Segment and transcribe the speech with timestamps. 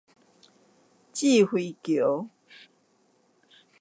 [1.13, 2.27] 稚暉橋